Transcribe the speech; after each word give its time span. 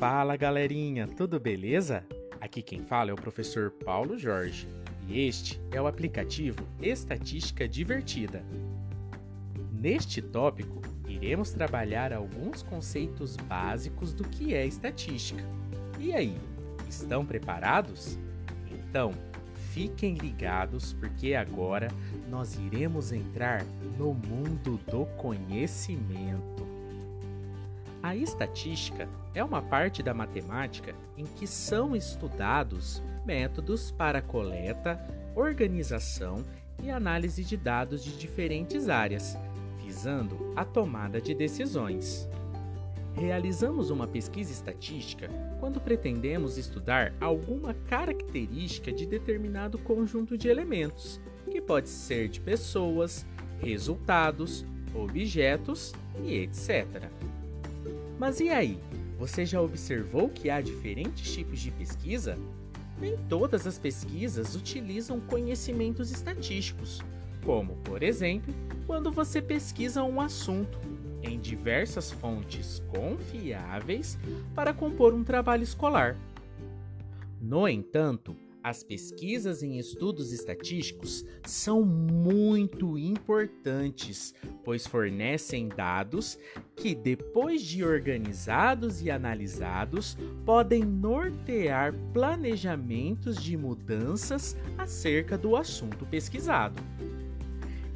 Fala 0.00 0.34
galerinha, 0.34 1.06
tudo 1.06 1.38
beleza? 1.38 2.06
Aqui 2.40 2.62
quem 2.62 2.80
fala 2.80 3.10
é 3.10 3.12
o 3.12 3.16
professor 3.16 3.70
Paulo 3.70 4.16
Jorge 4.16 4.66
e 5.06 5.28
este 5.28 5.60
é 5.70 5.78
o 5.78 5.86
aplicativo 5.86 6.66
Estatística 6.80 7.68
Divertida. 7.68 8.42
Neste 9.70 10.22
tópico, 10.22 10.80
iremos 11.06 11.50
trabalhar 11.50 12.14
alguns 12.14 12.62
conceitos 12.62 13.36
básicos 13.36 14.14
do 14.14 14.24
que 14.24 14.54
é 14.54 14.64
estatística. 14.64 15.44
E 15.98 16.14
aí, 16.14 16.34
estão 16.88 17.26
preparados? 17.26 18.18
Então, 18.70 19.12
fiquem 19.74 20.14
ligados 20.14 20.94
porque 20.94 21.34
agora 21.34 21.88
nós 22.26 22.58
iremos 22.58 23.12
entrar 23.12 23.62
no 23.98 24.14
mundo 24.14 24.80
do 24.90 25.04
conhecimento. 25.18 26.79
A 28.02 28.16
estatística 28.16 29.06
é 29.34 29.44
uma 29.44 29.60
parte 29.60 30.02
da 30.02 30.14
matemática 30.14 30.94
em 31.18 31.26
que 31.26 31.46
são 31.46 31.94
estudados 31.94 33.02
métodos 33.26 33.90
para 33.90 34.22
coleta, 34.22 34.98
organização 35.34 36.42
e 36.82 36.90
análise 36.90 37.44
de 37.44 37.58
dados 37.58 38.02
de 38.02 38.16
diferentes 38.16 38.88
áreas, 38.88 39.36
visando 39.84 40.52
a 40.56 40.64
tomada 40.64 41.20
de 41.20 41.34
decisões. 41.34 42.26
Realizamos 43.14 43.90
uma 43.90 44.06
pesquisa 44.06 44.50
estatística 44.50 45.28
quando 45.58 45.78
pretendemos 45.78 46.56
estudar 46.56 47.12
alguma 47.20 47.74
característica 47.74 48.90
de 48.90 49.04
determinado 49.04 49.78
conjunto 49.78 50.38
de 50.38 50.48
elementos, 50.48 51.20
que 51.50 51.60
pode 51.60 51.90
ser 51.90 52.28
de 52.28 52.40
pessoas, 52.40 53.26
resultados, 53.60 54.64
objetos 54.94 55.92
e 56.24 56.34
etc. 56.34 57.10
Mas 58.20 58.38
e 58.38 58.50
aí? 58.50 58.78
Você 59.18 59.46
já 59.46 59.62
observou 59.62 60.28
que 60.28 60.50
há 60.50 60.60
diferentes 60.60 61.32
tipos 61.32 61.58
de 61.58 61.70
pesquisa? 61.70 62.36
Nem 63.00 63.16
todas 63.30 63.66
as 63.66 63.78
pesquisas 63.78 64.54
utilizam 64.54 65.18
conhecimentos 65.20 66.10
estatísticos, 66.10 67.00
como, 67.46 67.76
por 67.76 68.02
exemplo, 68.02 68.54
quando 68.86 69.10
você 69.10 69.40
pesquisa 69.40 70.04
um 70.04 70.20
assunto 70.20 70.78
em 71.22 71.40
diversas 71.40 72.10
fontes 72.10 72.82
confiáveis 72.88 74.18
para 74.54 74.74
compor 74.74 75.14
um 75.14 75.24
trabalho 75.24 75.62
escolar. 75.62 76.14
No 77.40 77.66
entanto, 77.66 78.36
as 78.62 78.82
pesquisas 78.82 79.62
em 79.62 79.78
estudos 79.78 80.32
estatísticos 80.32 81.24
são 81.44 81.84
muito 81.84 82.98
importantes, 82.98 84.34
pois 84.64 84.86
fornecem 84.86 85.68
dados 85.68 86.38
que, 86.76 86.94
depois 86.94 87.62
de 87.62 87.84
organizados 87.84 89.02
e 89.02 89.10
analisados, 89.10 90.16
podem 90.44 90.84
nortear 90.84 91.94
planejamentos 92.12 93.42
de 93.42 93.56
mudanças 93.56 94.56
acerca 94.76 95.38
do 95.38 95.56
assunto 95.56 96.04
pesquisado. 96.06 96.80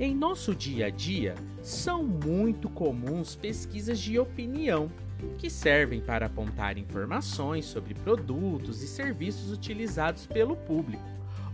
Em 0.00 0.14
nosso 0.14 0.54
dia 0.54 0.86
a 0.86 0.90
dia, 0.90 1.34
são 1.62 2.02
muito 2.02 2.68
comuns 2.68 3.36
pesquisas 3.36 3.98
de 3.98 4.18
opinião 4.18 4.90
que 5.38 5.50
servem 5.50 6.00
para 6.00 6.26
apontar 6.26 6.78
informações 6.78 7.64
sobre 7.64 7.94
produtos 7.94 8.82
e 8.82 8.86
serviços 8.86 9.52
utilizados 9.52 10.26
pelo 10.26 10.56
público, 10.56 11.04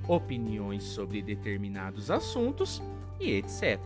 opiniões 0.07 0.83
sobre 0.83 1.23
determinados 1.23 2.11
assuntos 2.11 2.83
e 3.19 3.33
etc. 3.33 3.79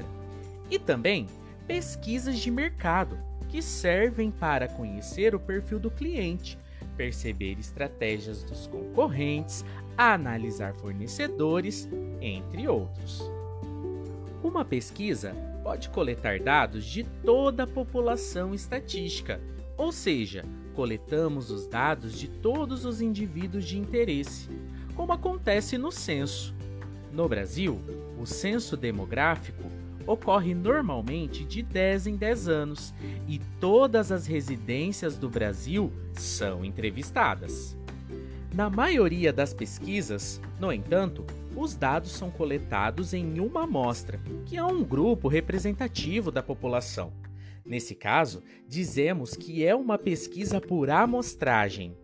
E 0.70 0.78
também 0.78 1.26
pesquisas 1.66 2.38
de 2.38 2.50
mercado, 2.50 3.18
que 3.48 3.62
servem 3.62 4.30
para 4.30 4.68
conhecer 4.68 5.34
o 5.34 5.40
perfil 5.40 5.78
do 5.78 5.90
cliente, 5.90 6.58
perceber 6.96 7.58
estratégias 7.58 8.42
dos 8.42 8.66
concorrentes, 8.66 9.64
analisar 9.96 10.74
fornecedores, 10.74 11.88
entre 12.20 12.66
outros. 12.68 13.22
Uma 14.42 14.64
pesquisa 14.64 15.34
pode 15.62 15.88
coletar 15.88 16.38
dados 16.40 16.84
de 16.84 17.04
toda 17.24 17.62
a 17.62 17.66
população 17.66 18.54
estatística 18.54 19.40
ou 19.76 19.92
seja, 19.92 20.44
coletamos 20.74 21.50
os 21.50 21.66
dados 21.66 22.18
de 22.18 22.28
todos 22.28 22.84
os 22.84 23.00
indivíduos 23.00 23.64
de 23.64 23.78
interesse, 23.78 24.48
como 24.94 25.12
acontece 25.12 25.78
no 25.78 25.90
censo. 25.90 26.54
No 27.12 27.28
Brasil, 27.28 27.80
o 28.18 28.26
censo 28.26 28.76
demográfico 28.76 29.62
ocorre 30.06 30.54
normalmente 30.54 31.44
de 31.44 31.62
10 31.62 32.08
em 32.08 32.16
10 32.16 32.48
anos 32.48 32.94
e 33.26 33.38
todas 33.60 34.12
as 34.12 34.26
residências 34.26 35.16
do 35.16 35.28
Brasil 35.28 35.92
são 36.12 36.64
entrevistadas. 36.64 37.76
Na 38.54 38.70
maioria 38.70 39.32
das 39.32 39.52
pesquisas, 39.52 40.40
no 40.60 40.72
entanto, 40.72 41.24
os 41.56 41.74
dados 41.74 42.12
são 42.12 42.30
coletados 42.30 43.12
em 43.12 43.40
uma 43.40 43.64
amostra, 43.64 44.20
que 44.46 44.56
é 44.56 44.64
um 44.64 44.84
grupo 44.84 45.26
representativo 45.26 46.30
da 46.30 46.42
população. 46.42 47.12
Nesse 47.64 47.94
caso, 47.94 48.42
dizemos 48.68 49.34
que 49.34 49.64
é 49.64 49.74
uma 49.74 49.96
pesquisa 49.96 50.60
por 50.60 50.90
amostragem. 50.90 51.96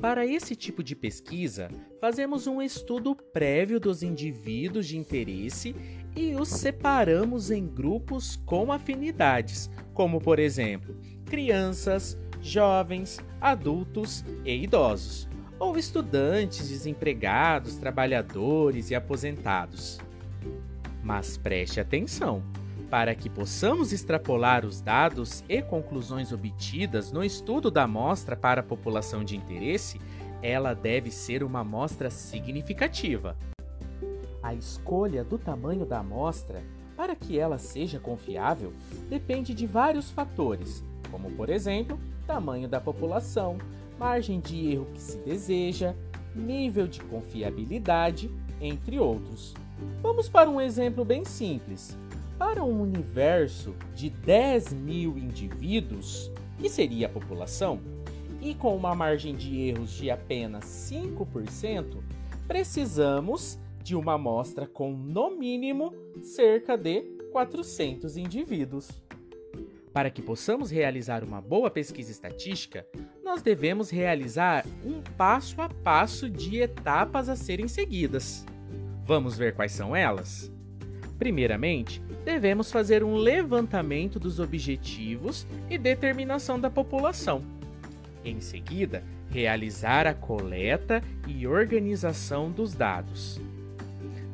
Para 0.00 0.24
esse 0.24 0.54
tipo 0.54 0.82
de 0.82 0.94
pesquisa, 0.94 1.68
fazemos 2.00 2.46
um 2.46 2.62
estudo 2.62 3.16
prévio 3.16 3.80
dos 3.80 4.02
indivíduos 4.02 4.86
de 4.86 4.96
interesse 4.96 5.74
e 6.16 6.34
os 6.34 6.48
separamos 6.48 7.50
em 7.50 7.66
grupos 7.66 8.36
com 8.36 8.72
afinidades, 8.72 9.68
como 9.92 10.20
por 10.20 10.38
exemplo, 10.38 10.96
crianças, 11.26 12.16
jovens, 12.40 13.18
adultos 13.40 14.24
e 14.44 14.62
idosos, 14.62 15.28
ou 15.58 15.76
estudantes, 15.76 16.68
desempregados, 16.68 17.76
trabalhadores 17.76 18.90
e 18.90 18.94
aposentados. 18.94 19.98
Mas 21.02 21.36
preste 21.36 21.80
atenção! 21.80 22.42
Para 22.90 23.14
que 23.14 23.28
possamos 23.28 23.92
extrapolar 23.92 24.64
os 24.64 24.80
dados 24.80 25.44
e 25.46 25.60
conclusões 25.60 26.32
obtidas 26.32 27.12
no 27.12 27.22
estudo 27.22 27.70
da 27.70 27.82
amostra 27.82 28.34
para 28.34 28.62
a 28.62 28.64
população 28.64 29.22
de 29.22 29.36
interesse, 29.36 30.00
ela 30.42 30.72
deve 30.72 31.10
ser 31.10 31.42
uma 31.42 31.60
amostra 31.60 32.08
significativa. 32.08 33.36
A 34.42 34.54
escolha 34.54 35.22
do 35.22 35.36
tamanho 35.36 35.84
da 35.84 35.98
amostra, 35.98 36.62
para 36.96 37.14
que 37.14 37.38
ela 37.38 37.58
seja 37.58 38.00
confiável, 38.00 38.72
depende 39.10 39.52
de 39.52 39.66
vários 39.66 40.10
fatores, 40.10 40.82
como, 41.10 41.30
por 41.32 41.50
exemplo, 41.50 41.98
tamanho 42.26 42.68
da 42.68 42.80
população, 42.80 43.58
margem 43.98 44.40
de 44.40 44.72
erro 44.72 44.86
que 44.94 45.00
se 45.00 45.18
deseja, 45.18 45.94
nível 46.34 46.86
de 46.86 47.00
confiabilidade, 47.00 48.30
entre 48.60 48.98
outros. 48.98 49.54
Vamos 50.00 50.28
para 50.28 50.48
um 50.48 50.60
exemplo 50.60 51.04
bem 51.04 51.24
simples. 51.24 51.96
Para 52.38 52.62
um 52.62 52.80
universo 52.80 53.74
de 53.96 54.08
10 54.08 54.72
mil 54.72 55.18
indivíduos, 55.18 56.30
que 56.56 56.68
seria 56.68 57.08
a 57.08 57.10
população, 57.10 57.80
e 58.40 58.54
com 58.54 58.76
uma 58.76 58.94
margem 58.94 59.34
de 59.34 59.60
erros 59.60 59.90
de 59.90 60.08
apenas 60.08 60.64
5%, 60.64 61.96
precisamos 62.46 63.58
de 63.82 63.96
uma 63.96 64.14
amostra 64.14 64.68
com, 64.68 64.92
no 64.92 65.36
mínimo, 65.36 65.92
cerca 66.22 66.76
de 66.76 67.02
400 67.32 68.16
indivíduos. 68.16 68.88
Para 69.92 70.08
que 70.08 70.22
possamos 70.22 70.70
realizar 70.70 71.24
uma 71.24 71.40
boa 71.40 71.70
pesquisa 71.70 72.12
estatística, 72.12 72.86
nós 73.24 73.42
devemos 73.42 73.90
realizar 73.90 74.64
um 74.84 75.02
passo 75.16 75.60
a 75.60 75.68
passo 75.68 76.30
de 76.30 76.58
etapas 76.60 77.28
a 77.28 77.34
serem 77.34 77.66
seguidas. 77.66 78.46
Vamos 79.04 79.36
ver 79.36 79.56
quais 79.56 79.72
são 79.72 79.96
elas? 79.96 80.52
Primeiramente, 81.18 82.00
devemos 82.24 82.70
fazer 82.70 83.02
um 83.02 83.16
levantamento 83.16 84.20
dos 84.20 84.38
objetivos 84.38 85.46
e 85.68 85.76
determinação 85.76 86.60
da 86.60 86.70
população. 86.70 87.42
Em 88.24 88.40
seguida, 88.40 89.02
realizar 89.30 90.06
a 90.06 90.14
coleta 90.14 91.02
e 91.26 91.46
organização 91.46 92.50
dos 92.50 92.72
dados. 92.72 93.40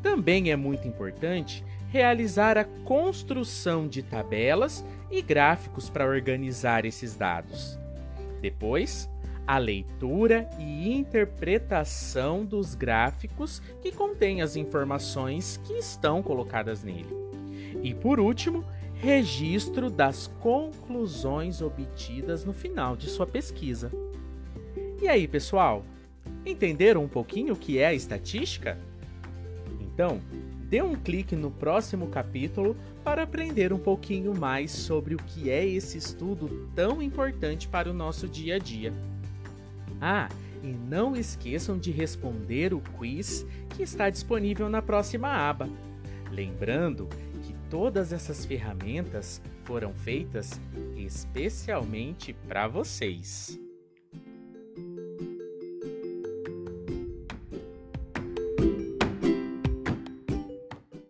Também 0.02 0.50
é 0.50 0.56
muito 0.56 0.86
importante 0.86 1.64
realizar 1.88 2.58
a 2.58 2.64
construção 2.64 3.88
de 3.88 4.02
tabelas 4.02 4.84
e 5.10 5.22
gráficos 5.22 5.88
para 5.88 6.06
organizar 6.06 6.84
esses 6.84 7.14
dados. 7.14 7.78
Depois, 8.42 9.08
a 9.46 9.58
leitura 9.58 10.48
e 10.58 10.92
interpretação 10.92 12.44
dos 12.44 12.74
gráficos 12.74 13.60
que 13.82 13.92
contêm 13.92 14.42
as 14.42 14.56
informações 14.56 15.60
que 15.64 15.74
estão 15.74 16.22
colocadas 16.22 16.82
nele. 16.82 17.14
E 17.82 17.92
por 17.92 18.18
último, 18.18 18.64
registro 18.94 19.90
das 19.90 20.28
conclusões 20.40 21.60
obtidas 21.60 22.44
no 22.44 22.52
final 22.52 22.96
de 22.96 23.10
sua 23.10 23.26
pesquisa. 23.26 23.92
E 25.02 25.08
aí, 25.08 25.28
pessoal? 25.28 25.84
Entenderam 26.46 27.04
um 27.04 27.08
pouquinho 27.08 27.52
o 27.54 27.56
que 27.56 27.78
é 27.78 27.86
a 27.86 27.94
estatística? 27.94 28.78
Então, 29.80 30.20
dê 30.68 30.80
um 30.80 30.94
clique 30.94 31.36
no 31.36 31.50
próximo 31.50 32.08
capítulo 32.08 32.76
para 33.02 33.24
aprender 33.24 33.72
um 33.72 33.78
pouquinho 33.78 34.34
mais 34.34 34.70
sobre 34.70 35.14
o 35.14 35.18
que 35.18 35.50
é 35.50 35.66
esse 35.66 35.98
estudo 35.98 36.70
tão 36.74 37.02
importante 37.02 37.68
para 37.68 37.90
o 37.90 37.94
nosso 37.94 38.26
dia 38.26 38.56
a 38.56 38.58
dia. 38.58 38.92
Ah, 40.00 40.28
e 40.62 40.68
não 40.68 41.14
esqueçam 41.14 41.78
de 41.78 41.90
responder 41.90 42.72
o 42.72 42.80
quiz 42.80 43.46
que 43.70 43.82
está 43.82 44.08
disponível 44.08 44.68
na 44.68 44.80
próxima 44.80 45.28
aba. 45.28 45.68
Lembrando 46.30 47.08
que 47.42 47.54
todas 47.68 48.12
essas 48.12 48.44
ferramentas 48.44 49.42
foram 49.64 49.92
feitas 49.92 50.60
especialmente 50.96 52.32
para 52.48 52.66
vocês. 52.66 53.63